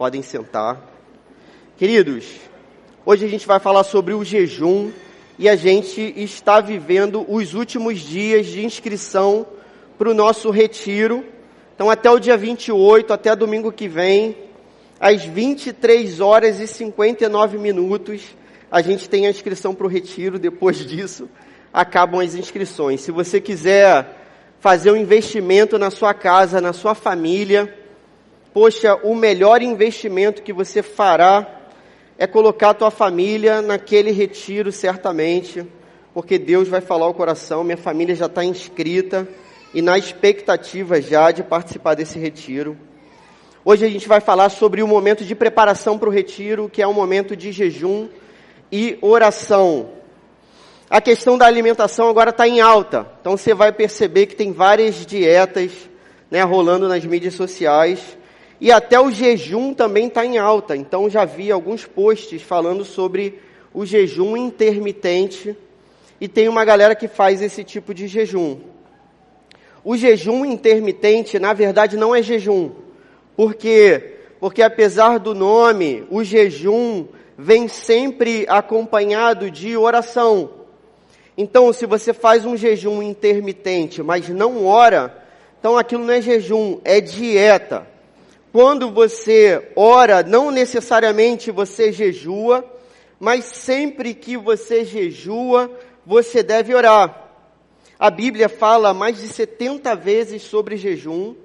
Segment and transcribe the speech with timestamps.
[0.00, 0.80] Podem sentar.
[1.76, 2.24] Queridos,
[3.04, 4.90] hoje a gente vai falar sobre o jejum
[5.38, 9.46] e a gente está vivendo os últimos dias de inscrição
[9.98, 11.22] para o nosso retiro.
[11.74, 14.38] Então, até o dia 28, até domingo que vem,
[14.98, 18.22] às 23 horas e 59 minutos,
[18.70, 20.38] a gente tem a inscrição para o retiro.
[20.38, 21.28] Depois disso,
[21.70, 23.02] acabam as inscrições.
[23.02, 24.16] Se você quiser
[24.60, 27.79] fazer um investimento na sua casa, na sua família,
[28.52, 31.60] poxa, o melhor investimento que você fará
[32.18, 35.64] é colocar a tua família naquele retiro, certamente,
[36.12, 37.64] porque Deus vai falar o coração.
[37.64, 39.26] Minha família já está inscrita
[39.72, 42.76] e na expectativa já de participar desse retiro.
[43.64, 46.88] Hoje a gente vai falar sobre o momento de preparação para o retiro, que é
[46.88, 48.08] um momento de jejum
[48.72, 49.90] e oração.
[50.88, 55.06] A questão da alimentação agora está em alta, então você vai perceber que tem várias
[55.06, 55.70] dietas
[56.30, 58.18] né, rolando nas mídias sociais
[58.60, 60.76] e até o jejum também está em alta.
[60.76, 63.40] Então já vi alguns posts falando sobre
[63.72, 65.56] o jejum intermitente
[66.20, 68.58] e tem uma galera que faz esse tipo de jejum.
[69.82, 72.70] O jejum intermitente, na verdade, não é jejum.
[73.34, 74.16] Por quê?
[74.38, 77.06] Porque apesar do nome, o jejum
[77.38, 80.50] vem sempre acompanhado de oração.
[81.36, 85.24] Então, se você faz um jejum intermitente, mas não ora,
[85.58, 87.86] então aquilo não é jejum, é dieta.
[88.52, 92.64] Quando você ora, não necessariamente você jejua,
[93.18, 95.70] mas sempre que você jejua,
[96.04, 97.28] você deve orar.
[97.96, 101.36] A Bíblia fala mais de 70 vezes sobre jejum,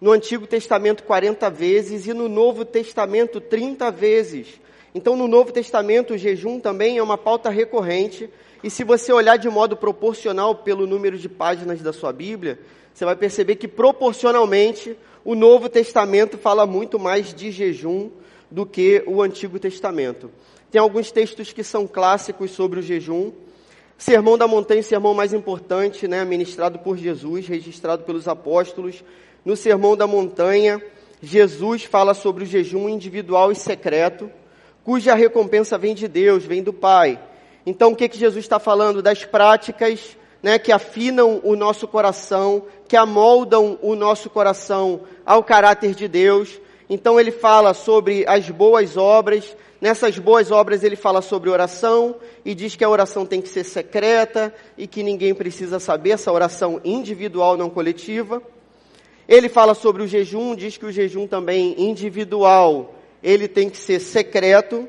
[0.00, 4.60] no Antigo Testamento 40 vezes e no Novo Testamento 30 vezes.
[4.94, 8.30] Então, no Novo Testamento, o jejum também é uma pauta recorrente,
[8.64, 12.58] e se você olhar de modo proporcional pelo número de páginas da sua Bíblia,
[12.94, 18.10] você vai perceber que proporcionalmente o Novo Testamento fala muito mais de jejum
[18.48, 20.30] do que o Antigo Testamento.
[20.70, 23.32] Tem alguns textos que são clássicos sobre o jejum.
[23.98, 29.02] Sermão da Montanha, o sermão mais importante, né, ministrado por Jesus, registrado pelos apóstolos.
[29.44, 30.80] No Sermão da Montanha,
[31.20, 34.30] Jesus fala sobre o jejum individual e secreto,
[34.84, 37.18] cuja recompensa vem de Deus, vem do Pai.
[37.66, 39.02] Então, o que, que Jesus está falando?
[39.02, 45.94] Das práticas né, que afinam o nosso coração, que amoldam o nosso coração ao caráter
[45.94, 46.60] de Deus.
[46.88, 49.56] Então, ele fala sobre as boas obras.
[49.80, 53.64] Nessas boas obras, ele fala sobre oração e diz que a oração tem que ser
[53.64, 58.42] secreta e que ninguém precisa saber, essa oração individual, não coletiva.
[59.28, 63.98] Ele fala sobre o jejum, diz que o jejum também individual, ele tem que ser
[63.98, 64.88] secreto.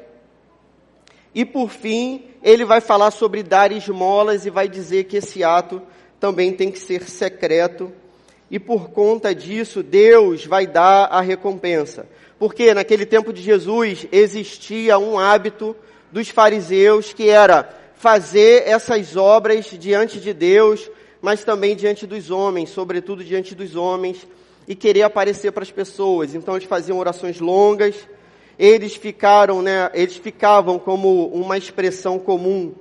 [1.33, 5.81] E por fim, ele vai falar sobre dar esmolas e vai dizer que esse ato
[6.17, 7.91] também tem que ser secreto.
[8.49, 12.07] E por conta disso, Deus vai dar a recompensa.
[12.39, 15.75] Porque naquele tempo de Jesus existia um hábito
[16.09, 20.89] dos fariseus que era fazer essas obras diante de Deus,
[21.21, 24.25] mas também diante dos homens, sobretudo diante dos homens,
[24.65, 26.33] e querer aparecer para as pessoas.
[26.33, 28.07] Então eles faziam orações longas,
[28.57, 32.73] eles ficaram, né, eles ficavam como uma expressão comum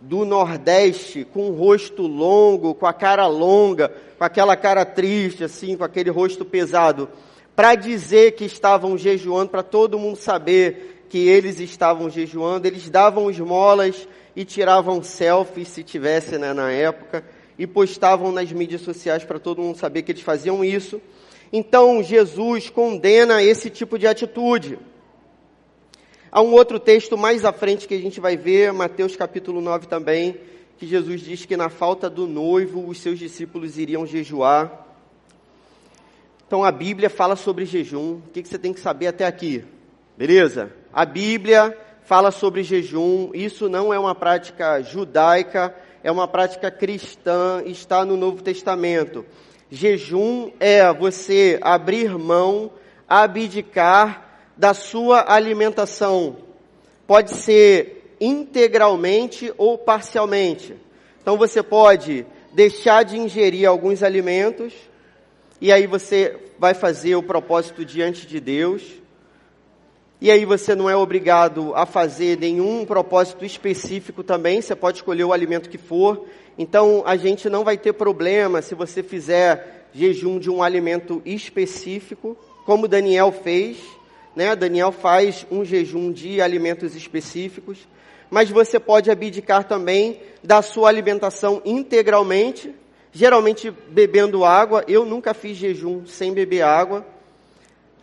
[0.00, 5.76] do Nordeste, com o rosto longo, com a cara longa, com aquela cara triste, assim,
[5.76, 7.08] com aquele rosto pesado,
[7.56, 13.30] para dizer que estavam jejuando, para todo mundo saber que eles estavam jejuando, eles davam
[13.30, 14.06] esmolas
[14.36, 17.24] e tiravam selfies, se tivesse né, na época,
[17.58, 21.00] e postavam nas mídias sociais para todo mundo saber que eles faziam isso.
[21.52, 24.78] Então Jesus condena esse tipo de atitude.
[26.34, 29.86] Há um outro texto mais à frente que a gente vai ver, Mateus capítulo 9
[29.86, 30.36] também,
[30.76, 34.84] que Jesus diz que na falta do noivo os seus discípulos iriam jejuar.
[36.44, 38.14] Então a Bíblia fala sobre jejum.
[38.14, 39.64] O que, você tem que saber até aqui?
[40.18, 40.72] Beleza?
[40.92, 43.30] A Bíblia fala sobre jejum.
[43.32, 45.72] Isso não é uma prática judaica,
[46.02, 49.24] é uma prática cristã, está no Novo Testamento.
[49.70, 52.72] Jejum é você abrir mão,
[53.08, 54.23] abdicar
[54.56, 56.36] da sua alimentação.
[57.06, 60.74] Pode ser integralmente ou parcialmente.
[61.20, 64.72] Então você pode deixar de ingerir alguns alimentos,
[65.60, 68.82] e aí você vai fazer o propósito diante de Deus.
[70.20, 75.24] E aí você não é obrigado a fazer nenhum propósito específico também, você pode escolher
[75.24, 76.26] o alimento que for.
[76.56, 82.36] Então a gente não vai ter problema se você fizer jejum de um alimento específico,
[82.64, 83.78] como Daniel fez,
[84.34, 84.54] né?
[84.56, 87.86] Daniel faz um jejum de alimentos específicos,
[88.30, 92.74] mas você pode abdicar também da sua alimentação integralmente,
[93.12, 94.84] geralmente bebendo água.
[94.88, 97.06] Eu nunca fiz jejum sem beber água.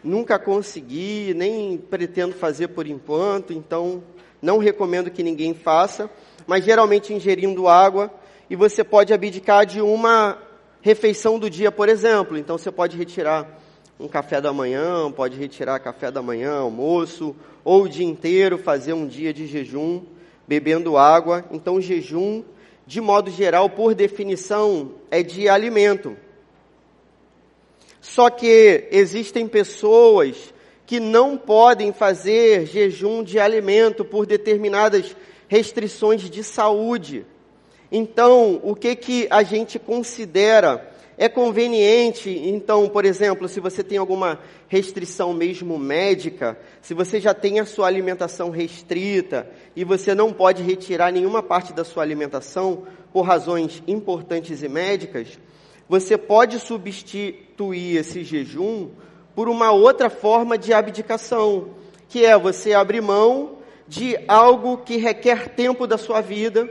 [0.04, 4.04] Nunca consegui, nem pretendo fazer por enquanto, então
[4.42, 6.10] não recomendo que ninguém faça,
[6.48, 8.12] mas geralmente ingerindo água,
[8.50, 10.40] e você pode abdicar de uma
[10.82, 12.36] refeição do dia, por exemplo.
[12.36, 13.61] Então você pode retirar
[14.02, 18.94] um café da manhã, pode retirar café da manhã, almoço, ou o dia inteiro fazer
[18.94, 20.02] um dia de jejum,
[20.48, 21.46] bebendo água.
[21.52, 22.44] Então jejum,
[22.86, 26.18] de modo geral, por definição, é de alimento.
[28.02, 30.52] Só que existem pessoas
[30.88, 35.16] que não podem fazer jejum de alimento por determinadas
[35.48, 37.24] restrições de saúde.
[37.92, 43.98] Então, o que que a gente considera é conveniente, então, por exemplo, se você tem
[43.98, 50.34] alguma restrição mesmo médica, se você já tem a sua alimentação restrita e você não
[50.34, 55.38] pode retirar nenhuma parte da sua alimentação por razões importantes e médicas,
[55.88, 58.90] você pode substituir esse jejum
[59.36, 61.72] por uma outra forma de abdicação,
[62.08, 66.70] que é você abrir mão de algo que requer tempo da sua vida.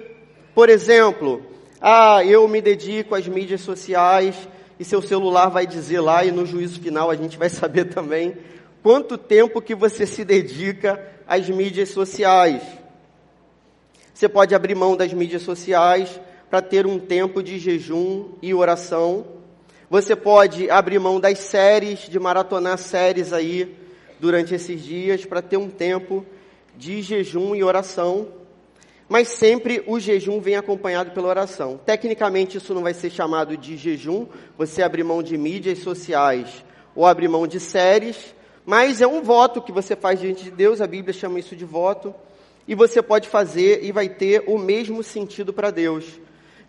[0.54, 1.42] Por exemplo,
[1.80, 4.36] ah, eu me dedico às mídias sociais
[4.78, 8.36] e seu celular vai dizer lá e no juízo final a gente vai saber também
[8.82, 12.62] quanto tempo que você se dedica às mídias sociais.
[14.12, 19.24] Você pode abrir mão das mídias sociais para ter um tempo de jejum e oração.
[19.88, 23.74] Você pode abrir mão das séries, de maratonar séries aí
[24.18, 26.26] durante esses dias para ter um tempo
[26.76, 28.39] de jejum e oração.
[29.10, 31.80] Mas sempre o jejum vem acompanhado pela oração.
[31.84, 34.24] Tecnicamente isso não vai ser chamado de jejum,
[34.56, 36.64] você abrir mão de mídias sociais
[36.94, 38.32] ou abrir mão de séries,
[38.64, 41.64] mas é um voto que você faz diante de Deus, a Bíblia chama isso de
[41.64, 42.14] voto,
[42.68, 46.04] e você pode fazer e vai ter o mesmo sentido para Deus.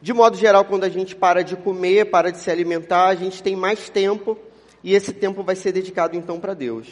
[0.02, 3.44] De modo geral, quando a gente para de comer, para de se alimentar, a gente
[3.44, 4.36] tem mais tempo
[4.84, 6.88] e esse tempo vai ser dedicado então para Deus.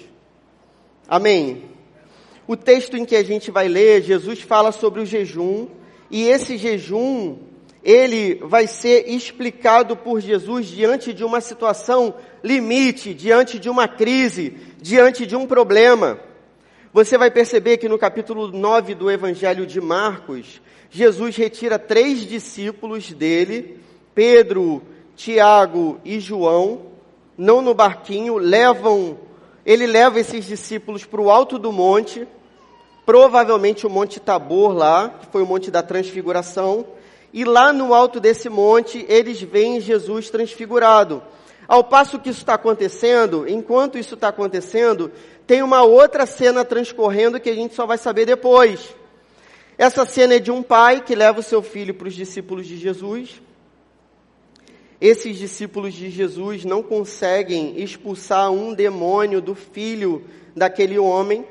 [1.07, 1.78] Amém?
[2.49, 5.67] O texto em que a gente vai ler, Jesus fala sobre o jejum
[6.09, 7.37] e esse jejum,
[7.83, 14.57] ele vai ser explicado por Jesus diante de uma situação limite, diante de uma crise,
[14.81, 16.19] diante de um problema.
[16.91, 20.59] Você vai perceber que no capítulo 9 do Evangelho de Marcos,
[20.89, 23.77] Jesus retira três discípulos dele,
[24.15, 24.81] Pedro,
[25.15, 26.81] Tiago e João,
[27.37, 29.19] não no barquinho, levam,
[29.63, 32.27] ele leva esses discípulos para o alto do monte,
[33.09, 36.85] provavelmente o Monte Tabor lá, que foi o Monte da Transfiguração,
[37.33, 41.23] e lá no alto desse monte eles veem Jesus transfigurado.
[41.67, 45.11] Ao passo que isso está acontecendo, enquanto isso está acontecendo,
[45.47, 48.95] tem uma outra cena transcorrendo que a gente só vai saber depois.
[49.75, 52.77] Essa cena é de um pai que leva o seu filho para os discípulos de
[52.77, 53.41] Jesus.
[55.01, 60.23] Esses discípulos de Jesus não conseguem expulsar um demônio do filho
[60.55, 61.43] daquele homem.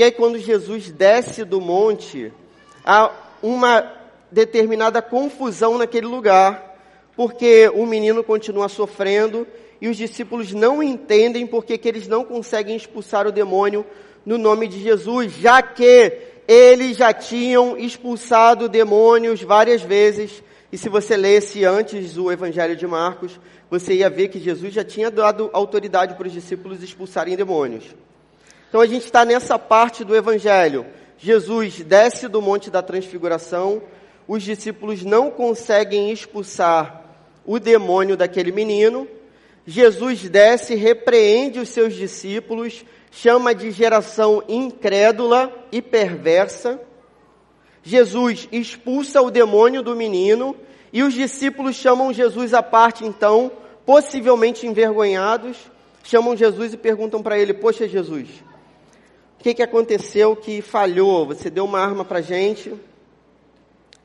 [0.00, 2.32] E aí, quando Jesus desce do monte,
[2.82, 3.92] há uma
[4.32, 6.74] determinada confusão naquele lugar,
[7.14, 9.46] porque o menino continua sofrendo
[9.78, 13.84] e os discípulos não entendem porque que eles não conseguem expulsar o demônio
[14.24, 16.16] no nome de Jesus, já que
[16.48, 20.42] eles já tinham expulsado demônios várias vezes.
[20.72, 23.38] E se você lesse antes o Evangelho de Marcos,
[23.68, 27.84] você ia ver que Jesus já tinha dado autoridade para os discípulos expulsarem demônios.
[28.70, 30.86] Então a gente está nessa parte do Evangelho.
[31.18, 33.82] Jesus desce do Monte da Transfiguração,
[34.28, 37.02] os discípulos não conseguem expulsar
[37.44, 39.08] o demônio daquele menino.
[39.66, 46.80] Jesus desce, repreende os seus discípulos, chama de geração incrédula e perversa.
[47.82, 50.54] Jesus expulsa o demônio do menino
[50.92, 53.50] e os discípulos chamam Jesus à parte, então,
[53.84, 55.56] possivelmente envergonhados,
[56.04, 58.28] chamam Jesus e perguntam para ele: Poxa, Jesus,
[59.40, 61.26] o que, que aconteceu que falhou?
[61.26, 62.72] Você deu uma arma para gente,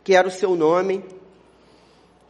[0.03, 1.03] que era o seu nome.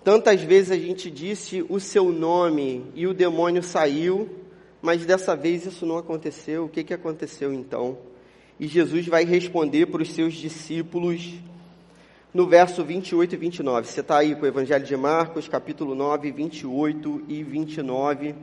[0.04, 4.44] Tantas vezes a gente disse o seu nome e o demônio saiu
[4.86, 6.66] mas dessa vez isso não aconteceu.
[6.66, 7.98] O que, que aconteceu então?
[8.60, 11.34] E Jesus vai responder para os seus discípulos:
[12.32, 13.88] no verso 28 e 29.
[13.88, 18.36] Você está aí com o Evangelho de Marcos, capítulo 9, 28 e 29.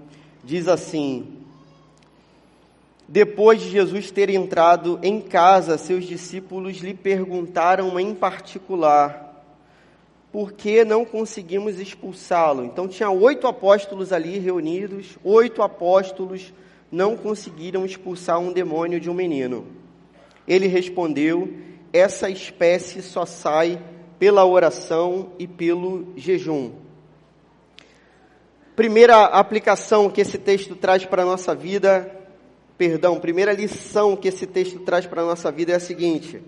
[0.43, 1.42] Diz assim:
[3.13, 9.45] Depois de Jesus ter entrado em casa, seus discípulos lhe perguntaram em particular:
[10.33, 12.65] Por que não conseguimos expulsá-lo?
[12.65, 16.55] Então, tinha oito apóstolos ali reunidos, oito apóstolos
[16.91, 19.67] não conseguiram expulsar um demônio de um menino.
[20.49, 21.53] Ele respondeu:
[21.93, 23.79] essa espécie só sai
[24.19, 26.73] pela oração e pelo jejum.
[28.75, 32.22] Primeira aplicação que esse texto traz para a nossa vida,
[32.77, 36.43] perdão, primeira lição que esse texto traz para a nossa vida é a seguinte: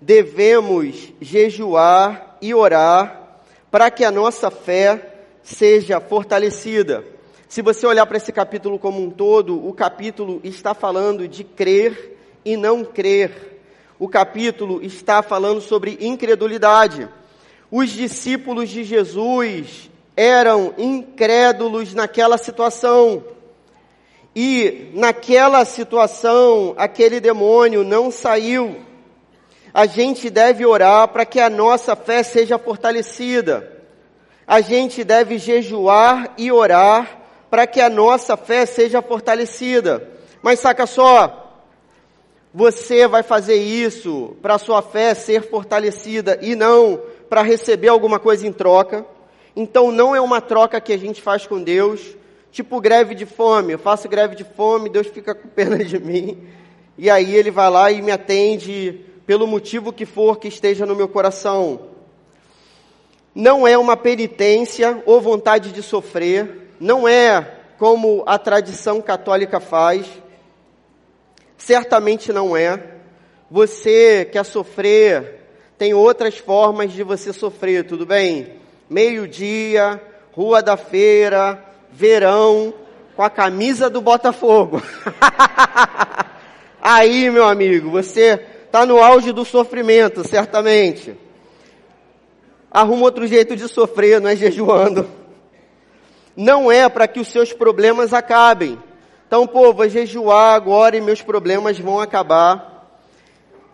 [0.00, 7.04] devemos jejuar e orar para que a nossa fé seja fortalecida.
[7.48, 12.16] Se você olhar para esse capítulo como um todo, o capítulo está falando de crer
[12.44, 13.48] e não crer
[13.98, 17.08] o capítulo está falando sobre incredulidade.
[17.70, 23.24] Os discípulos de Jesus eram incrédulos naquela situação.
[24.40, 28.76] E naquela situação, aquele demônio não saiu.
[29.74, 33.82] A gente deve orar para que a nossa fé seja fortalecida.
[34.46, 37.18] A gente deve jejuar e orar
[37.50, 40.08] para que a nossa fé seja fortalecida.
[40.40, 41.64] Mas saca só,
[42.54, 48.20] você vai fazer isso para a sua fé ser fortalecida e não para receber alguma
[48.20, 49.04] coisa em troca.
[49.56, 52.16] Então não é uma troca que a gente faz com Deus,
[52.58, 53.74] tipo greve de fome.
[53.74, 56.42] Eu faço greve de fome, Deus fica com pena de mim.
[56.96, 60.96] E aí ele vai lá e me atende pelo motivo que for que esteja no
[60.96, 61.80] meu coração.
[63.32, 70.06] Não é uma penitência ou vontade de sofrer, não é como a tradição católica faz
[71.58, 72.80] Certamente não é.
[73.50, 75.40] Você quer sofrer,
[75.76, 78.54] tem outras formas de você sofrer, tudo bem?
[78.88, 80.00] Meio-dia,
[80.32, 82.74] rua da feira, verão,
[83.16, 84.80] com a camisa do Botafogo.
[86.80, 91.16] Aí, meu amigo, você está no auge do sofrimento, certamente.
[92.70, 95.08] Arruma outro jeito de sofrer, não é jejuando.
[96.36, 98.78] Não é para que os seus problemas acabem.
[99.26, 102.78] Então, pô, vou jejuar agora e meus problemas vão acabar.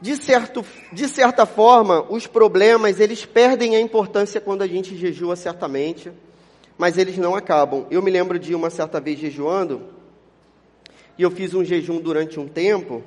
[0.00, 5.36] De, certo, de certa forma, os problemas, eles perdem a importância quando a gente jejua,
[5.36, 6.10] certamente,
[6.78, 7.86] mas eles não acabam.
[7.90, 9.82] Eu me lembro de uma certa vez jejuando,
[11.16, 13.02] e eu fiz um jejum durante um tempo,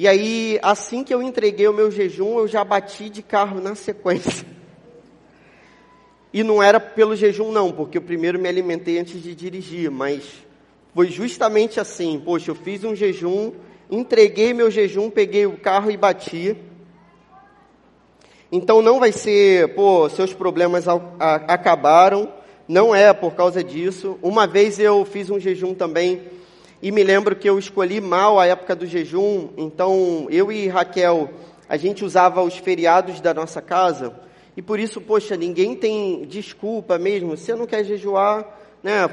[0.00, 3.74] e aí, assim que eu entreguei o meu jejum, eu já bati de carro na
[3.74, 4.46] sequência.
[6.30, 10.22] E não era pelo jejum, não, porque eu primeiro me alimentei antes de dirigir, mas
[10.94, 12.20] foi justamente assim.
[12.22, 13.54] Poxa, eu fiz um jejum,
[13.90, 16.54] entreguei meu jejum, peguei o carro e bati.
[18.52, 20.84] Então não vai ser, pô, seus problemas
[21.18, 22.30] acabaram.
[22.68, 24.18] Não é por causa disso.
[24.22, 26.22] Uma vez eu fiz um jejum também
[26.82, 29.48] e me lembro que eu escolhi mal a época do jejum.
[29.56, 31.30] Então eu e Raquel,
[31.68, 34.14] a gente usava os feriados da nossa casa.
[34.56, 37.36] E por isso, poxa, ninguém tem desculpa mesmo.
[37.36, 38.44] Você não quer jejuar,
[38.82, 39.08] né?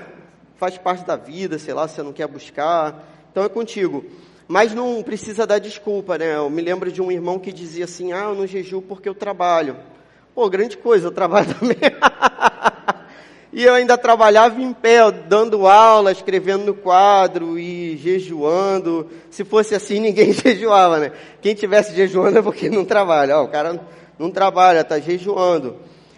[0.57, 4.05] faz parte da vida, sei lá, você não quer buscar, então é contigo.
[4.47, 6.35] Mas não precisa dar desculpa, né?
[6.35, 9.15] Eu me lembro de um irmão que dizia assim: ah, eu não jejuo porque eu
[9.15, 9.75] trabalho.
[10.35, 11.77] Pô, grande coisa, eu trabalho também.
[13.55, 19.09] E eu ainda trabalhava em pé, dando aula, escrevendo no quadro e jejuando.
[19.29, 21.13] Se fosse assim, ninguém jejuava, né?
[21.41, 23.37] Quem tivesse jejuando é porque não trabalha.
[23.37, 23.79] Ó, o cara
[24.19, 25.77] não trabalha, está jejuando.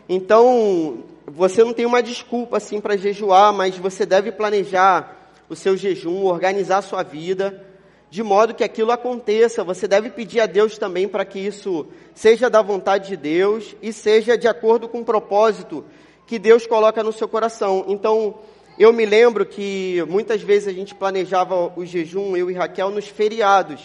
[0.10, 5.77] Então, você não tem uma desculpa assim para jejuar, mas você deve planejar o seu
[5.77, 7.63] jejum, organizar a sua vida,
[8.10, 9.63] de modo que aquilo aconteça.
[9.63, 13.94] Você deve pedir a Deus também para que isso seja da vontade de Deus e
[13.94, 15.86] seja de acordo com o propósito
[16.27, 17.86] que Deus coloca no seu coração.
[17.88, 18.36] Então,
[18.77, 23.07] eu me lembro que muitas vezes a gente planejava o jejum, eu e Raquel, nos
[23.07, 23.81] feriados.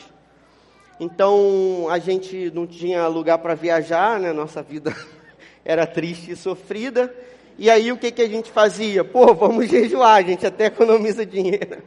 [0.99, 4.33] Então, a gente não tinha lugar para viajar, né?
[4.33, 4.95] Nossa vida
[5.65, 7.15] era triste e sofrida.
[7.57, 9.05] E aí o que, que a gente fazia?
[9.05, 11.79] Pô, vamos jejuar, a gente até economiza dinheiro.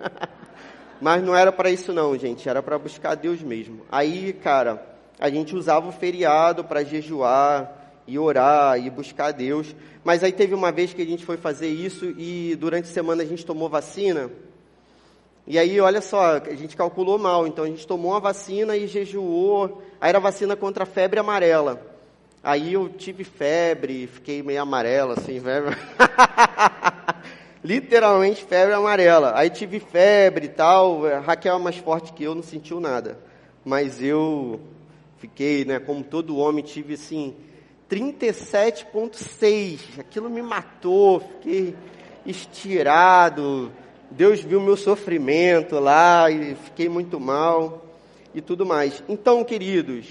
[1.02, 3.82] Mas não era para isso não, gente, era para buscar Deus mesmo.
[3.92, 4.82] Aí, cara,
[5.20, 9.76] a gente usava o feriado para jejuar e orar e buscar Deus.
[10.04, 13.24] Mas aí teve uma vez que a gente foi fazer isso e durante a semana
[13.24, 14.30] a gente tomou vacina.
[15.48, 17.46] E aí, olha só, a gente calculou mal.
[17.46, 19.82] Então a gente tomou uma vacina e jejuou.
[20.02, 21.82] Aí era vacina contra a febre amarela.
[22.44, 25.76] Aí eu tive febre, fiquei meio amarelo, assim, febre.
[27.64, 29.34] Literalmente febre amarela.
[29.36, 31.06] Aí tive febre e tal.
[31.06, 33.18] A Raquel é mais forte que eu, não sentiu nada.
[33.64, 34.60] Mas eu
[35.18, 37.36] fiquei, né, como todo homem, tive assim,
[37.96, 40.00] 37,6.
[40.00, 41.74] Aquilo me matou, fiquei
[42.26, 43.72] estirado.
[44.12, 47.86] Deus viu meu sofrimento lá e fiquei muito mal
[48.34, 49.02] e tudo mais.
[49.08, 50.08] Então, queridos,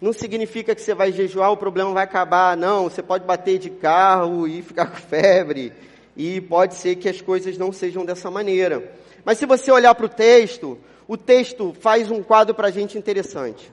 [0.00, 2.56] não significa que você vai jejuar, o problema vai acabar.
[2.56, 5.72] Não, você pode bater de carro e ficar com febre.
[6.16, 8.94] E pode ser que as coisas não sejam dessa maneira.
[9.24, 10.78] Mas se você olhar para o texto,
[11.08, 13.72] o texto faz um quadro para a gente interessante.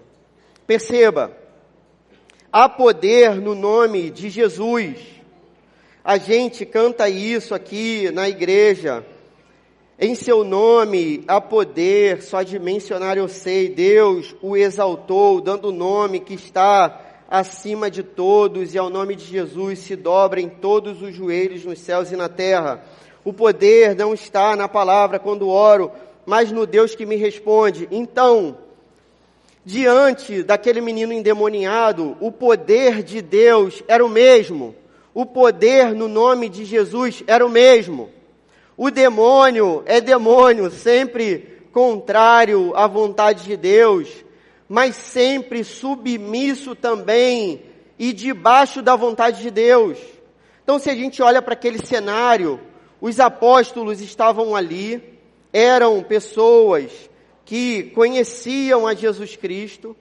[0.66, 1.43] Perceba,
[2.54, 4.96] há poder no nome de Jesus.
[6.04, 9.04] A gente canta isso aqui na igreja.
[9.98, 15.72] Em seu nome há poder, só de mencionar eu sei, Deus o exaltou, dando o
[15.72, 21.16] nome que está acima de todos, e ao nome de Jesus se dobrem todos os
[21.16, 22.84] joelhos nos céus e na terra.
[23.26, 25.92] O poder não está na palavra quando oro,
[26.24, 27.88] mas no Deus que me responde.
[27.90, 28.58] Então,
[29.66, 34.76] diante daquele menino endemoniado, o poder de Deus era o mesmo.
[35.14, 38.10] O poder no nome de Jesus era o mesmo.
[38.76, 44.10] O demônio é demônio, sempre contrário à vontade de Deus,
[44.68, 47.62] mas sempre submisso também
[47.98, 49.98] e debaixo da vontade de Deus.
[50.64, 52.60] Então, se a gente olha para aquele cenário,
[53.00, 55.20] os apóstolos estavam ali,
[55.52, 56.92] eram pessoas
[57.54, 59.96] que conheciam a Jesus Cristo.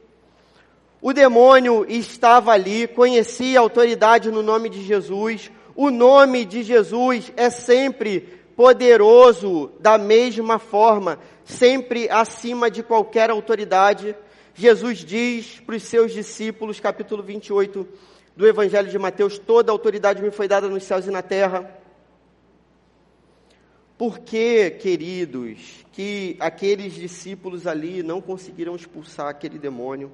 [1.02, 5.50] O demônio estava ali, conhecia a autoridade no nome de Jesus.
[5.76, 8.20] O nome de Jesus é sempre
[8.56, 14.16] poderoso da mesma forma, sempre acima de qualquer autoridade.
[14.54, 17.86] Jesus diz para os seus discípulos, capítulo 28
[18.34, 21.81] do Evangelho de Mateus: Toda autoridade me foi dada nos céus e na terra.
[23.98, 30.10] Por que, queridos, que aqueles discípulos ali não conseguiram expulsar aquele demônio?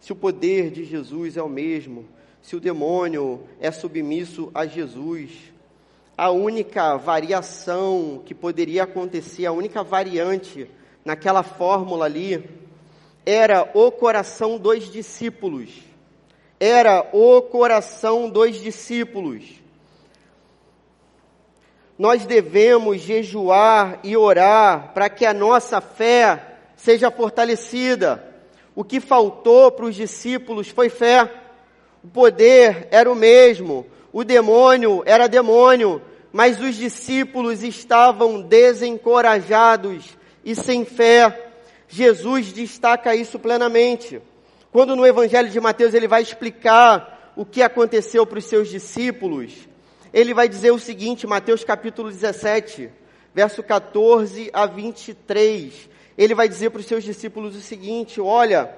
[0.00, 2.06] Se o poder de Jesus é o mesmo,
[2.40, 5.30] se o demônio é submisso a Jesus,
[6.16, 10.68] a única variação que poderia acontecer, a única variante
[11.04, 12.48] naquela fórmula ali,
[13.26, 15.70] era o coração dos discípulos.
[16.58, 19.61] Era o coração dos discípulos
[22.02, 28.24] nós devemos jejuar e orar para que a nossa fé seja fortalecida.
[28.74, 31.30] O que faltou para os discípulos foi fé.
[32.02, 40.56] O poder era o mesmo, o demônio era demônio, mas os discípulos estavam desencorajados e
[40.56, 41.52] sem fé.
[41.86, 44.20] Jesus destaca isso plenamente.
[44.72, 49.70] Quando no Evangelho de Mateus ele vai explicar o que aconteceu para os seus discípulos,
[50.12, 52.90] ele vai dizer o seguinte, Mateus capítulo 17,
[53.34, 55.88] verso 14 a 23.
[56.18, 58.70] Ele vai dizer para os seus discípulos o seguinte: Olha,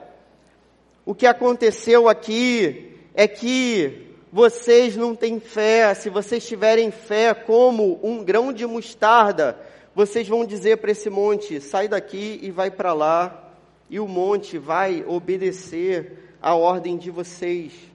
[1.04, 5.92] o que aconteceu aqui é que vocês não têm fé.
[5.94, 9.58] Se vocês tiverem fé como um grão de mostarda,
[9.92, 13.52] vocês vão dizer para esse monte: sai daqui e vai para lá,
[13.90, 17.93] e o monte vai obedecer a ordem de vocês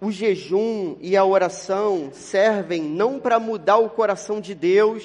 [0.00, 5.04] o jejum e a oração servem não para mudar o coração de Deus,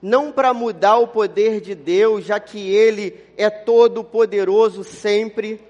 [0.00, 5.60] não para mudar o poder de Deus, já que Ele é todo poderoso sempre.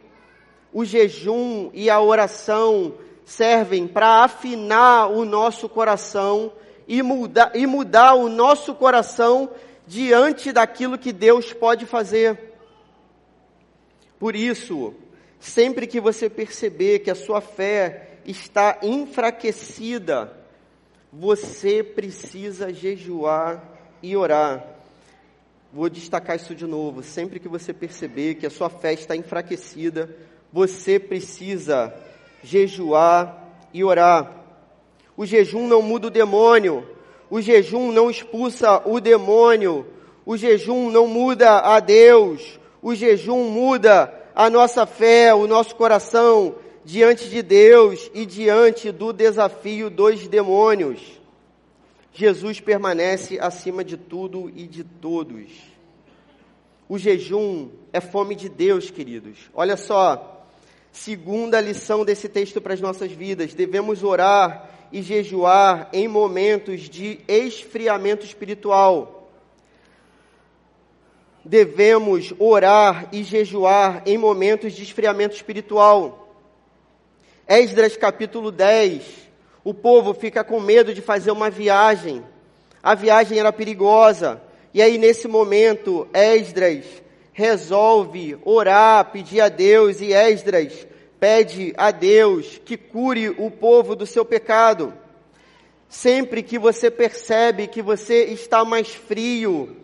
[0.72, 6.52] O jejum e a oração servem para afinar o nosso coração
[6.86, 9.50] e mudar, e mudar o nosso coração
[9.86, 12.54] diante daquilo que Deus pode fazer.
[14.18, 14.94] Por isso,
[15.40, 20.32] sempre que você perceber que a sua fé está enfraquecida,
[21.12, 23.62] você precisa jejuar
[24.02, 24.64] e orar.
[25.72, 27.02] Vou destacar isso de novo.
[27.02, 30.14] Sempre que você perceber que a sua fé está enfraquecida,
[30.52, 31.94] você precisa
[32.42, 34.44] jejuar e orar.
[35.16, 36.88] O jejum não muda o demônio.
[37.30, 39.86] O jejum não expulsa o demônio.
[40.24, 42.58] O jejum não muda a Deus.
[42.82, 49.12] O jejum muda a nossa fé, o nosso coração diante de Deus e diante do
[49.12, 51.00] desafio dos demônios.
[52.12, 55.50] Jesus permanece acima de tudo e de todos.
[56.88, 59.50] O jejum é fome de Deus, queridos.
[59.54, 60.46] Olha só,
[60.92, 67.18] segunda lição desse texto para as nossas vidas: devemos orar e jejuar em momentos de
[67.26, 69.28] esfriamento espiritual.
[71.44, 76.23] Devemos orar e jejuar em momentos de esfriamento espiritual.
[77.46, 79.02] Esdras capítulo 10.
[79.62, 82.24] O povo fica com medo de fazer uma viagem.
[82.82, 84.40] A viagem era perigosa.
[84.72, 86.84] E aí, nesse momento, Esdras
[87.34, 90.86] resolve orar, pedir a Deus, e Esdras
[91.20, 94.94] pede a Deus que cure o povo do seu pecado.
[95.86, 99.76] Sempre que você percebe que você está mais frio,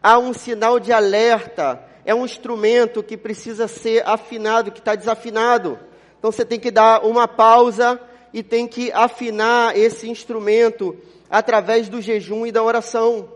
[0.00, 5.78] há um sinal de alerta, é um instrumento que precisa ser afinado, que está desafinado.
[6.18, 8.00] Então você tem que dar uma pausa
[8.32, 10.96] e tem que afinar esse instrumento
[11.30, 13.28] através do jejum e da oração.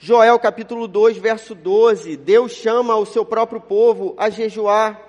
[0.00, 5.00] Joel capítulo 2, verso 12, Deus chama o seu próprio povo a jejuar.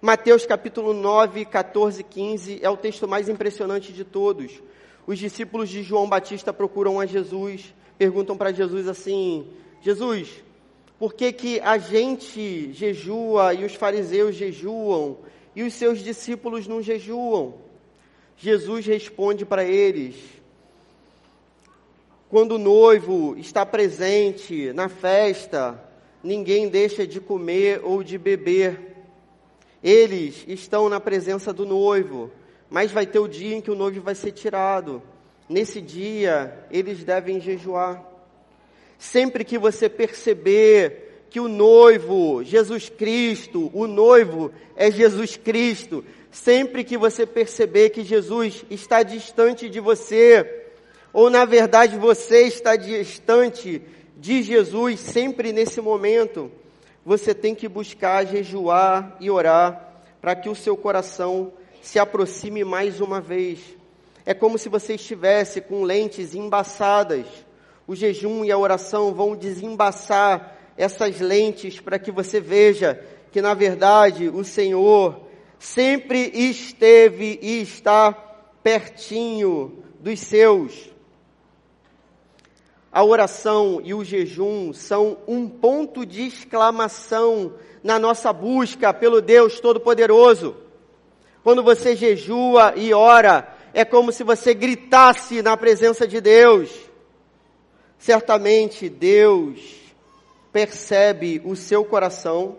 [0.00, 4.62] Mateus capítulo 9, 14, 15 é o texto mais impressionante de todos.
[5.06, 9.46] Os discípulos de João Batista procuram a Jesus, perguntam para Jesus assim:
[9.82, 10.42] Jesus,
[10.98, 15.18] por que, que a gente jejua e os fariseus jejuam
[15.54, 17.54] e os seus discípulos não jejuam?
[18.36, 20.16] Jesus responde para eles:
[22.30, 25.82] quando o noivo está presente na festa,
[26.22, 28.94] ninguém deixa de comer ou de beber.
[29.82, 32.30] Eles estão na presença do noivo,
[32.70, 35.02] mas vai ter o dia em que o noivo vai ser tirado.
[35.48, 38.00] Nesse dia, eles devem jejuar.
[38.96, 46.82] Sempre que você perceber que o noivo, Jesus Cristo, o noivo é Jesus Cristo, sempre
[46.82, 50.64] que você perceber que Jesus está distante de você,
[51.12, 53.80] ou na verdade você está distante
[54.16, 56.50] de Jesus sempre nesse momento,
[57.06, 63.00] você tem que buscar jejuar e orar para que o seu coração se aproxime mais
[63.00, 63.60] uma vez.
[64.26, 67.26] É como se você estivesse com lentes embaçadas.
[67.86, 72.98] O jejum e a oração vão desembaçar essas lentes para que você veja
[73.30, 75.20] que na verdade o Senhor
[75.58, 78.12] sempre esteve e está
[78.62, 80.88] pertinho dos seus.
[82.90, 87.52] A oração e o jejum são um ponto de exclamação
[87.84, 90.56] na nossa busca pelo Deus Todo-Poderoso.
[91.44, 96.70] Quando você jejua e ora, é como se você gritasse na presença de Deus.
[97.98, 99.79] Certamente Deus
[100.52, 102.56] percebe o seu coração.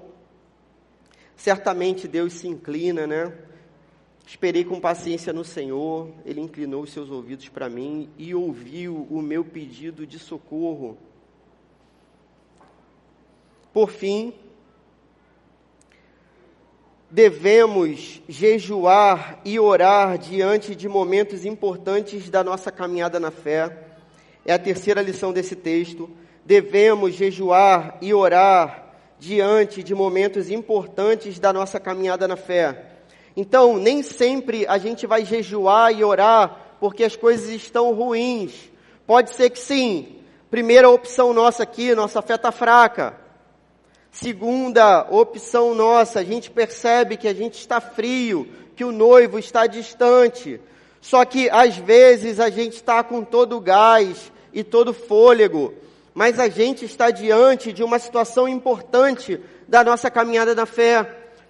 [1.36, 3.34] Certamente Deus se inclina, né?
[4.26, 9.22] Esperei com paciência no Senhor, Ele inclinou os seus ouvidos para mim e ouviu o
[9.22, 10.98] meu pedido de socorro.
[13.74, 14.34] Por fim,
[17.10, 23.88] devemos jejuar e orar diante de momentos importantes da nossa caminhada na fé.
[24.46, 26.10] É a terceira lição desse texto.
[26.46, 32.86] Devemos jejuar e orar diante de momentos importantes da nossa caminhada na fé.
[33.36, 38.72] Então, nem sempre a gente vai jejuar e orar porque as coisas estão ruins.
[39.06, 40.16] Pode ser que sim.
[40.50, 43.16] Primeira opção nossa aqui, nossa fé está fraca.
[44.12, 49.68] Segunda opção nossa, a gente percebe que a gente está frio, que o noivo está
[49.68, 50.60] distante.
[51.00, 55.74] Só que às vezes a gente está com todo o gás e todo o fôlego,
[56.14, 61.04] mas a gente está diante de uma situação importante da nossa caminhada na fé.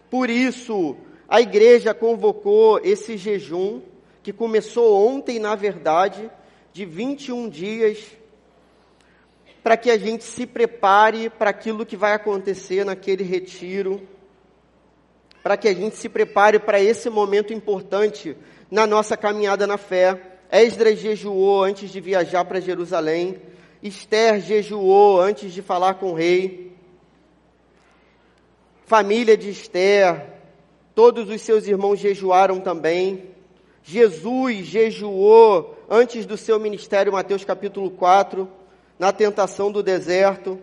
[0.09, 0.95] Por isso,
[1.27, 3.81] a igreja convocou esse jejum,
[4.21, 6.29] que começou ontem, na verdade,
[6.71, 7.97] de 21 dias,
[9.63, 14.01] para que a gente se prepare para aquilo que vai acontecer naquele retiro,
[15.41, 18.37] para que a gente se prepare para esse momento importante
[18.69, 20.19] na nossa caminhada na fé.
[20.51, 23.41] Esdras jejuou antes de viajar para Jerusalém,
[23.81, 26.71] Esther jejuou antes de falar com o rei,
[28.85, 30.31] família de Esther,
[30.93, 33.23] Todos os seus irmãos jejuaram também.
[33.81, 38.47] Jesus jejuou antes do seu ministério, Mateus capítulo 4,
[38.99, 40.59] na tentação do deserto.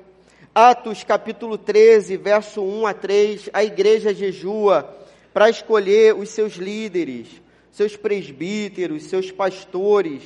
[0.54, 4.96] Atos capítulo 13, verso 1 a 3, a igreja jejua
[5.32, 7.28] para escolher os seus líderes,
[7.70, 10.22] seus presbíteros, seus pastores.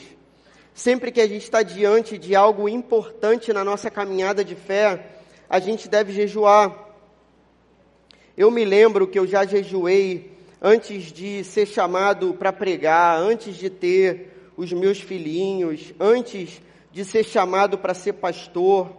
[0.74, 5.06] Sempre que a gente está diante de algo importante na nossa caminhada de fé,
[5.48, 6.88] a gente deve jejuar.
[8.36, 13.68] Eu me lembro que eu já jejuei antes de ser chamado para pregar, antes de
[13.68, 18.90] ter os meus filhinhos, antes de ser chamado para ser pastor,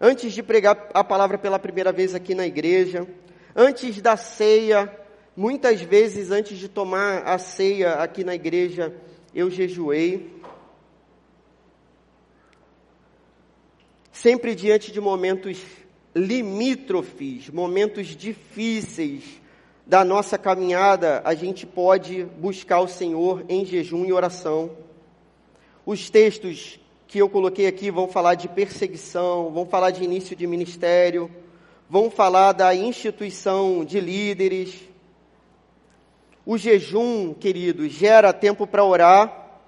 [0.00, 3.06] antes de pregar a palavra pela primeira vez aqui na igreja,
[3.54, 4.92] antes da ceia,
[5.36, 8.92] muitas vezes antes de tomar a ceia aqui na igreja,
[9.32, 10.33] eu jejuei.
[14.24, 15.60] Sempre diante de momentos
[16.16, 19.22] limítrofes, momentos difíceis
[19.86, 24.70] da nossa caminhada, a gente pode buscar o Senhor em jejum e oração.
[25.84, 30.46] Os textos que eu coloquei aqui vão falar de perseguição, vão falar de início de
[30.46, 31.30] ministério,
[31.86, 34.88] vão falar da instituição de líderes,
[36.46, 39.60] O jejum, queridos, gera tempo para orar.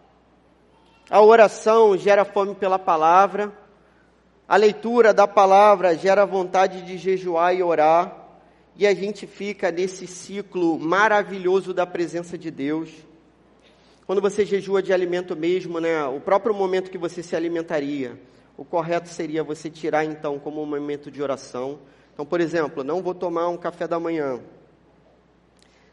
[1.10, 3.65] A oração gera fome pela palavra.
[4.48, 8.24] A leitura da palavra gera vontade de jejuar e orar.
[8.76, 12.90] E a gente fica nesse ciclo maravilhoso da presença de Deus.
[14.06, 18.20] Quando você jejua de alimento mesmo, né, o próprio momento que você se alimentaria,
[18.56, 21.80] o correto seria você tirar então como um momento de oração.
[22.14, 24.40] Então, por exemplo, não vou tomar um café da manhã.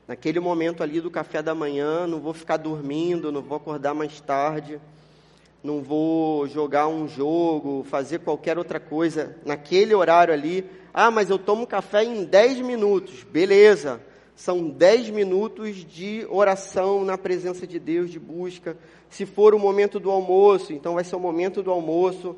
[0.07, 4.21] Naquele momento ali do café da manhã, não vou ficar dormindo, não vou acordar mais
[4.21, 4.79] tarde,
[5.63, 9.37] não vou jogar um jogo, fazer qualquer outra coisa.
[9.45, 13.23] Naquele horário ali, ah, mas eu tomo café em 10 minutos.
[13.23, 14.01] Beleza.
[14.35, 18.75] São 10 minutos de oração na presença de Deus, de busca.
[19.09, 22.35] Se for o momento do almoço, então vai ser o momento do almoço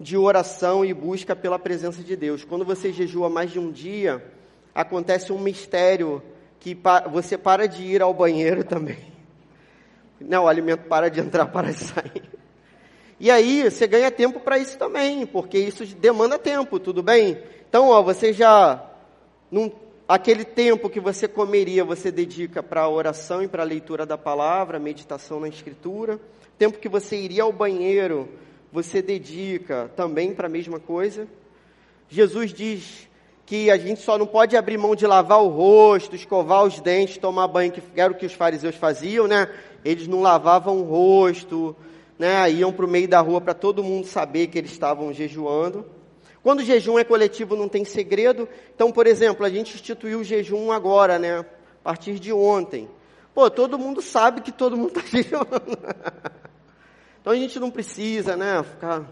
[0.00, 2.42] de oração e busca pela presença de Deus.
[2.42, 4.24] Quando você jejua mais de um dia,
[4.74, 6.22] acontece um mistério
[6.58, 6.76] que
[7.10, 9.14] você para de ir ao banheiro também.
[10.18, 12.35] Não, o alimento para de entrar, para de sair.
[13.18, 17.38] E aí você ganha tempo para isso também, porque isso demanda tempo, tudo bem?
[17.68, 18.84] Então, ó, você já
[19.50, 19.72] não,
[20.08, 24.18] aquele tempo que você comeria, você dedica para a oração e para a leitura da
[24.18, 26.20] palavra, meditação na escritura.
[26.58, 28.28] Tempo que você iria ao banheiro,
[28.72, 31.26] você dedica também para a mesma coisa.
[32.08, 33.08] Jesus diz
[33.44, 37.16] que a gente só não pode abrir mão de lavar o rosto, escovar os dentes,
[37.18, 39.48] tomar banho, que era o que os fariseus faziam, né?
[39.84, 41.76] Eles não lavavam o rosto,
[42.18, 42.50] né?
[42.50, 45.86] Iam para o meio da rua para todo mundo saber que eles estavam jejuando.
[46.42, 48.48] Quando o jejum é coletivo, não tem segredo.
[48.74, 51.40] Então, por exemplo, a gente instituiu o jejum agora, né?
[51.40, 51.44] A
[51.82, 52.88] partir de ontem.
[53.34, 55.78] Pô, todo mundo sabe que todo mundo está jejuando.
[57.20, 58.62] então a gente não precisa, né?
[58.62, 59.04] Ficar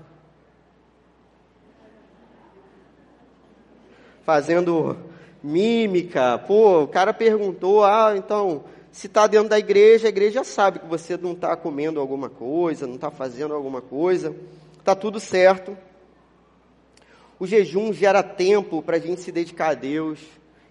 [4.23, 4.97] fazendo
[5.43, 6.39] mímica.
[6.39, 10.87] Pô, o cara perguntou, ah, então, se está dentro da igreja, a igreja sabe que
[10.87, 14.37] você não está comendo alguma coisa, não está fazendo alguma coisa,
[14.79, 15.77] está tudo certo.
[17.37, 20.21] O jejum gera tempo para a gente se dedicar a Deus,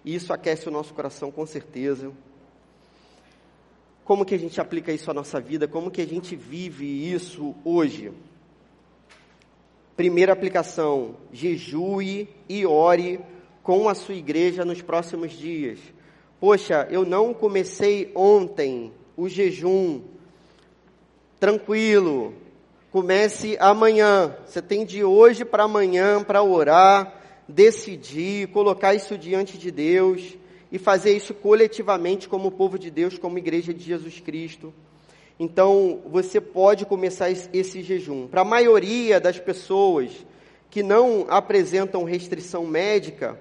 [0.02, 2.10] e isso aquece o nosso coração com certeza.
[4.06, 5.68] Como que a gente aplica isso à nossa vida?
[5.68, 8.10] Como que a gente vive isso hoje?
[9.98, 13.20] Primeira aplicação: jejue e ore
[13.62, 15.78] com a sua igreja nos próximos dias.
[16.40, 20.02] Poxa, eu não comecei ontem o jejum.
[21.38, 22.34] Tranquilo.
[22.90, 24.36] Comece amanhã.
[24.46, 30.36] Você tem de hoje para amanhã para orar, decidir, colocar isso diante de Deus
[30.70, 34.72] e fazer isso coletivamente como povo de Deus, como igreja de Jesus Cristo.
[35.38, 38.28] Então, você pode começar esse jejum.
[38.28, 40.10] Para a maioria das pessoas
[40.70, 43.38] que não apresentam restrição médica,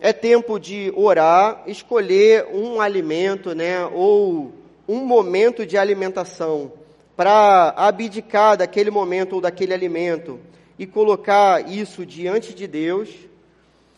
[0.00, 4.52] é tempo de orar, escolher um alimento, né, ou
[4.88, 6.72] um momento de alimentação
[7.16, 10.40] para abdicar daquele momento ou daquele alimento
[10.78, 13.08] e colocar isso diante de Deus.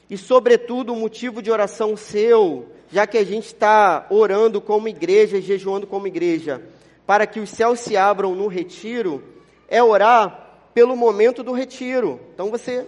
[0.09, 5.41] E, sobretudo, o motivo de oração seu, já que a gente está orando como igreja,
[5.41, 6.63] jejuando como igreja,
[7.07, 9.23] para que os céus se abram no retiro,
[9.69, 12.21] é orar pelo momento do retiro.
[12.35, 12.87] Então você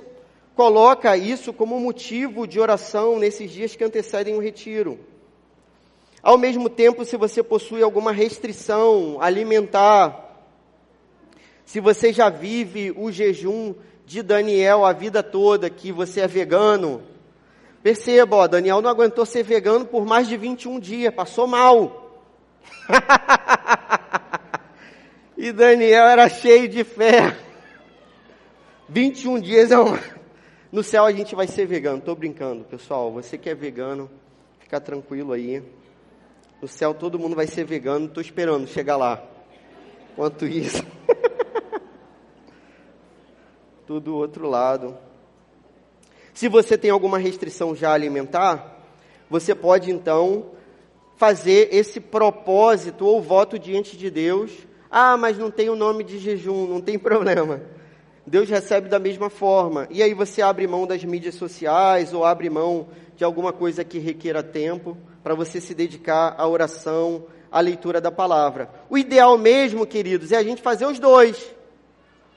[0.58, 4.98] coloca isso como motivo de oração nesses dias que antecedem o retiro.
[6.20, 10.36] Ao mesmo tempo, se você possui alguma restrição alimentar,
[11.64, 13.72] se você já vive o jejum
[14.04, 17.04] de Daniel a vida toda, que você é vegano,
[17.80, 22.20] perceba, ó, Daniel não aguentou ser vegano por mais de 21 dias, passou mal.
[25.38, 27.36] e Daniel era cheio de fé.
[28.88, 30.17] 21 dias é uma,
[30.70, 33.10] no céu a gente vai ser vegano, tô brincando, pessoal.
[33.12, 34.10] Você que é vegano,
[34.60, 35.62] fica tranquilo aí.
[36.60, 39.22] No céu todo mundo vai ser vegano, tô esperando chegar lá.
[40.14, 40.84] Quanto isso,
[43.86, 44.96] tudo do outro lado.
[46.34, 48.76] Se você tem alguma restrição já alimentar,
[49.30, 50.50] você pode então
[51.16, 54.52] fazer esse propósito ou voto diante de Deus.
[54.90, 57.60] Ah, mas não tem o nome de jejum, não tem problema.
[58.28, 59.88] Deus recebe da mesma forma.
[59.90, 63.98] E aí você abre mão das mídias sociais ou abre mão de alguma coisa que
[63.98, 68.70] requeira tempo para você se dedicar à oração, à leitura da palavra.
[68.90, 71.54] O ideal mesmo, queridos, é a gente fazer os dois.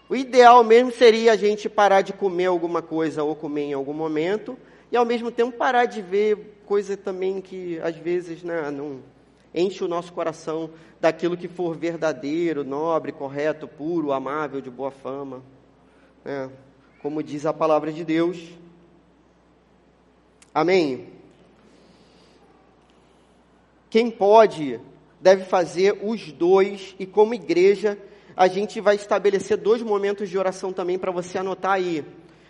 [0.10, 3.94] O ideal mesmo seria a gente parar de comer alguma coisa ou comer em algum
[3.94, 4.58] momento
[4.92, 9.00] e ao mesmo tempo parar de ver coisa também que às vezes né, não
[9.54, 10.70] enche o nosso coração
[11.02, 15.42] daquilo que for verdadeiro, nobre, correto, puro, amável, de boa fama
[16.24, 16.50] né,
[17.02, 18.38] como diz a palavra de Deus.
[20.54, 21.08] Amém?
[23.90, 24.80] Quem pode
[25.20, 27.98] deve fazer os dois, e como igreja,
[28.36, 32.04] a gente vai estabelecer dois momentos de oração também para você anotar aí.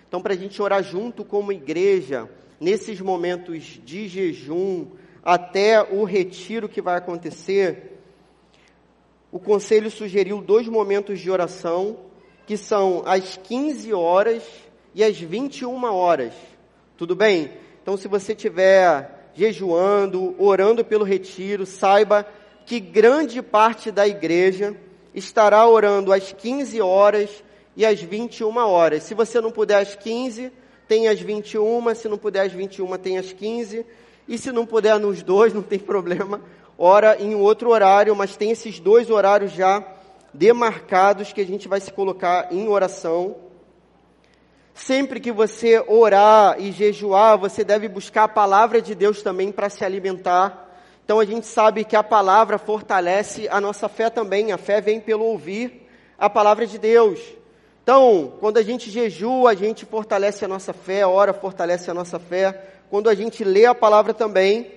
[0.07, 2.29] Então, para a gente orar junto como igreja,
[2.59, 4.87] nesses momentos de jejum,
[5.23, 7.99] até o retiro que vai acontecer,
[9.31, 11.97] o conselho sugeriu dois momentos de oração,
[12.45, 14.43] que são às 15 horas
[14.93, 16.33] e às 21 horas.
[16.97, 17.51] Tudo bem?
[17.81, 22.27] Então, se você estiver jejuando, orando pelo retiro, saiba
[22.65, 24.75] que grande parte da igreja
[25.13, 27.43] estará orando às 15 horas
[27.75, 29.03] e às 21 horas.
[29.03, 30.51] Se você não puder às 15,
[30.87, 33.85] tem às 21, se não puder às 21, tem às 15.
[34.27, 36.41] E se não puder nos dois, não tem problema,
[36.77, 39.85] ora em outro horário, mas tem esses dois horários já
[40.33, 43.35] demarcados que a gente vai se colocar em oração.
[44.73, 49.69] Sempre que você orar e jejuar, você deve buscar a palavra de Deus também para
[49.69, 50.69] se alimentar.
[51.03, 54.51] Então a gente sabe que a palavra fortalece a nossa fé também.
[54.51, 57.19] A fé vem pelo ouvir a palavra de Deus.
[57.83, 62.19] Então, quando a gente jejua, a gente fortalece a nossa fé, ora fortalece a nossa
[62.19, 62.65] fé.
[62.89, 64.71] Quando a gente lê a palavra também.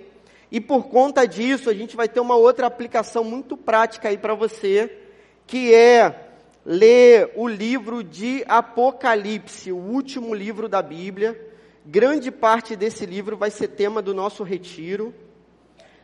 [0.51, 4.35] E por conta disso, a gente vai ter uma outra aplicação muito prática aí para
[4.35, 5.04] você,
[5.46, 6.28] que é
[6.64, 11.38] ler o livro de Apocalipse, o último livro da Bíblia.
[11.85, 15.14] Grande parte desse livro vai ser tema do nosso retiro.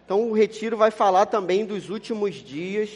[0.04, 2.90] Então, o retiro vai falar também dos últimos dias.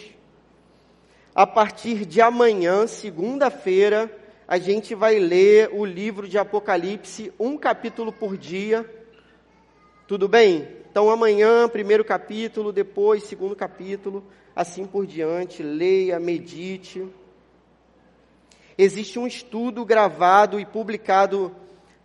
[1.35, 4.11] A partir de amanhã, segunda-feira,
[4.47, 8.89] a gente vai ler o livro de Apocalipse, um capítulo por dia.
[10.15, 10.69] Tudo bem?
[10.89, 14.23] Então, amanhã, primeiro capítulo, depois, segundo capítulo,
[14.55, 15.61] assim por diante.
[15.61, 17.05] Leia, medite.
[18.79, 21.51] Existe um estudo gravado e publicado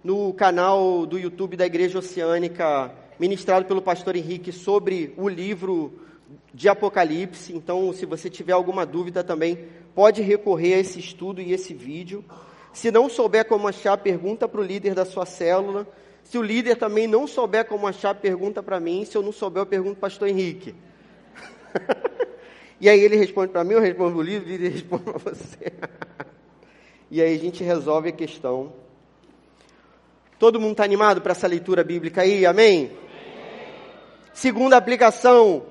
[0.03, 5.93] no canal do YouTube da Igreja Oceânica ministrado pelo pastor Henrique sobre o livro
[6.51, 7.55] de Apocalipse.
[7.55, 12.25] Então, se você tiver alguma dúvida também, pode recorrer a esse estudo e esse vídeo.
[12.73, 15.87] Se não souber como achar, pergunta para o líder da sua célula.
[16.29, 19.03] Se o líder também não souber como achar, pergunta para mim.
[19.03, 20.75] Se eu não souber, eu pergunto para o pastor Henrique.
[22.79, 25.17] e aí ele responde para mim, eu respondo para o líder, o líder responde para
[25.17, 25.73] você.
[27.09, 28.71] e aí a gente resolve a questão.
[30.37, 32.45] Todo mundo está animado para essa leitura bíblica aí?
[32.45, 32.91] Amém?
[34.31, 35.63] Segunda aplicação,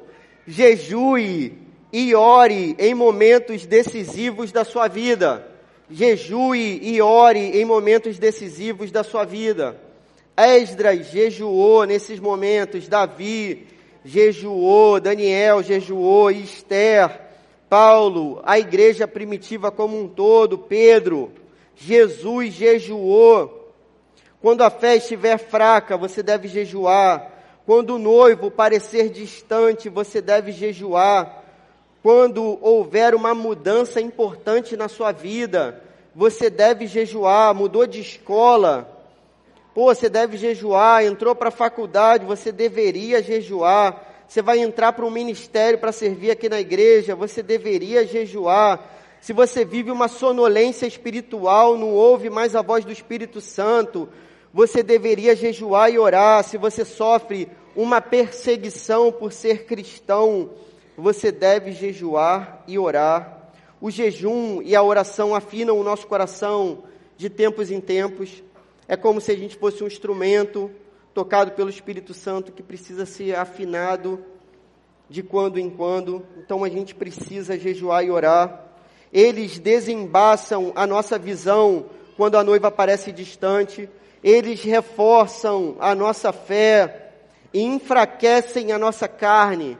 [0.45, 1.57] jejue
[1.93, 5.47] e ore em momentos decisivos da sua vida.
[5.89, 9.87] Jejue e ore em momentos decisivos da sua vida.
[10.39, 13.67] Esdras jejuou nesses momentos, Davi
[14.05, 17.21] jejuou, Daniel jejuou, Esther,
[17.69, 21.33] Paulo, a igreja primitiva como um todo, Pedro,
[21.75, 23.73] Jesus jejuou.
[24.41, 27.33] Quando a fé estiver fraca, você deve jejuar.
[27.67, 31.45] Quando o noivo parecer distante, você deve jejuar.
[32.03, 35.83] Quando houver uma mudança importante na sua vida,
[36.15, 37.53] você deve jejuar.
[37.55, 38.98] Mudou de escola,
[39.79, 41.05] pô, você deve jejuar.
[41.05, 44.25] Entrou para a faculdade, você deveria jejuar.
[44.27, 48.85] Você vai entrar para um ministério para servir aqui na igreja, você deveria jejuar.
[49.21, 54.09] Se você vive uma sonolência espiritual, não ouve mais a voz do Espírito Santo,
[54.53, 56.43] você deveria jejuar e orar.
[56.43, 60.51] Se você sofre uma perseguição por ser cristão,
[60.97, 63.53] você deve jejuar e orar.
[63.81, 66.83] O jejum e a oração afinam o nosso coração
[67.17, 68.43] de tempos em tempos.
[68.89, 70.71] É como se a gente fosse um instrumento
[71.15, 74.25] tocado pelo Espírito Santo que precisa ser afinado
[75.09, 76.27] de quando em quando.
[76.39, 78.65] Então a gente precisa jejuar e orar.
[79.13, 83.89] Eles desembaçam a nossa visão quando a noiva parece distante
[84.23, 87.13] eles reforçam a nossa fé
[87.53, 89.79] e enfraquecem a nossa carne.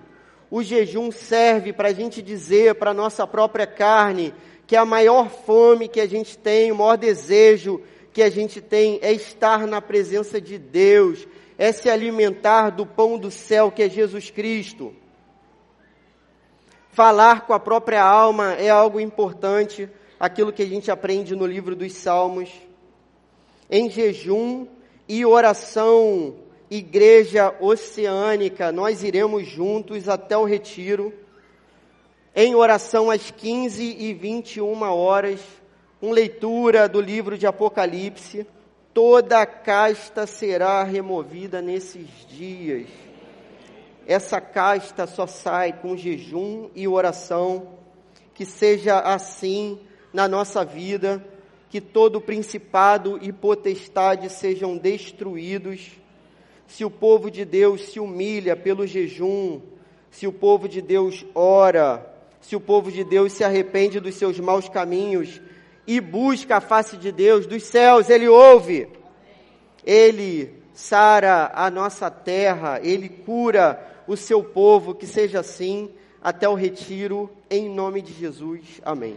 [0.51, 4.33] O jejum serve para a gente dizer para a nossa própria carne
[4.67, 8.99] que a maior fome que a gente tem, o maior desejo que a gente tem
[9.03, 13.89] é estar na presença de Deus, é se alimentar do pão do céu que é
[13.89, 14.95] Jesus Cristo.
[16.91, 19.89] Falar com a própria alma é algo importante,
[20.19, 22.51] aquilo que a gente aprende no livro dos Salmos.
[23.71, 24.67] Em jejum
[25.09, 26.35] e oração,
[26.71, 31.13] Igreja Oceânica, nós iremos juntos até o retiro,
[32.35, 35.41] em oração às 15 e 21 horas,
[36.01, 38.47] com leitura do livro de Apocalipse.
[38.95, 42.89] Toda a casta será removida nesses dias.
[44.07, 47.79] Essa casta só sai com jejum e oração.
[48.35, 49.81] Que seja assim
[50.13, 51.25] na nossa vida
[51.71, 55.91] que todo principado e potestade sejam destruídos.
[56.67, 59.61] Se o povo de Deus se humilha pelo jejum,
[60.11, 62.07] se o povo de Deus ora,
[62.41, 65.41] se o povo de Deus se arrepende dos seus maus caminhos
[65.89, 68.87] e busca a face de Deus, dos céus, Ele ouve.
[69.83, 75.91] Ele sara a nossa terra, Ele cura o seu povo, que seja assim
[76.23, 78.83] até o retiro, em nome de Jesus.
[78.85, 79.17] Amém.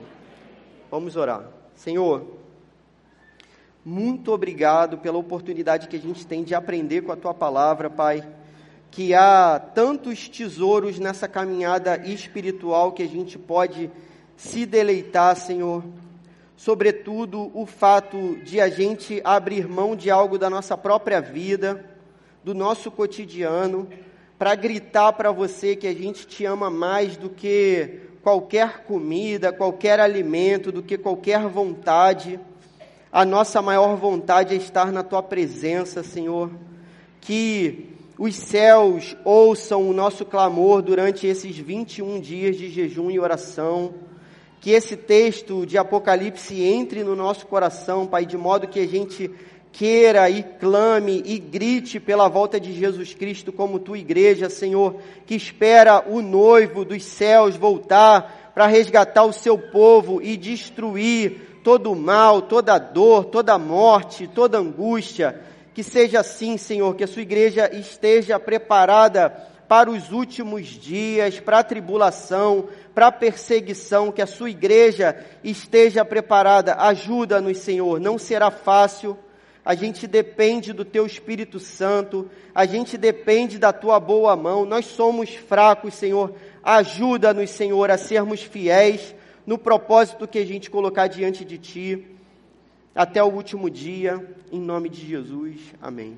[0.90, 1.44] Vamos orar.
[1.76, 2.26] Senhor,
[3.84, 8.26] muito obrigado pela oportunidade que a gente tem de aprender com a tua palavra, Pai.
[8.90, 13.92] Que há tantos tesouros nessa caminhada espiritual que a gente pode
[14.38, 15.84] se deleitar, Senhor.
[16.64, 21.84] Sobretudo o fato de a gente abrir mão de algo da nossa própria vida,
[22.44, 23.90] do nosso cotidiano,
[24.38, 30.00] para gritar para você que a gente te ama mais do que qualquer comida, qualquer
[30.00, 32.40] alimento, do que qualquer vontade.
[33.12, 36.52] A nossa maior vontade é estar na tua presença, Senhor.
[37.20, 37.90] Que
[38.20, 44.11] os céus ouçam o nosso clamor durante esses 21 dias de jejum e oração.
[44.62, 49.30] Que esse texto de Apocalipse entre no nosso coração, Pai, de modo que a gente
[49.72, 55.34] queira e clame e grite pela volta de Jesus Cristo, como tua igreja, Senhor, que
[55.34, 61.96] espera o noivo dos céus voltar para resgatar o seu povo e destruir todo o
[61.96, 65.42] mal, toda a dor, toda a morte, toda a angústia.
[65.74, 71.60] Que seja assim, Senhor, que a sua igreja esteja preparada para os últimos dias, para
[71.60, 76.76] a tribulação, para a perseguição, que a sua igreja esteja preparada.
[76.76, 79.18] Ajuda-nos, Senhor, não será fácil.
[79.64, 84.66] A gente depende do teu Espírito Santo, a gente depende da tua boa mão.
[84.66, 86.34] Nós somos fracos, Senhor.
[86.62, 89.16] Ajuda-nos, Senhor, a sermos fiéis
[89.48, 92.08] no propósito que a gente colocar diante de Ti,
[92.94, 95.62] até o último dia, em nome de Jesus.
[95.82, 96.18] Amém.